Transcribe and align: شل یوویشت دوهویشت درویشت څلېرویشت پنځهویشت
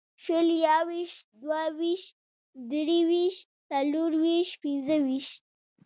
شل 0.23 0.47
یوویشت 0.65 1.21
دوهویشت 1.41 2.11
درویشت 2.69 3.43
څلېرویشت 3.69 4.53
پنځهویشت 4.63 5.41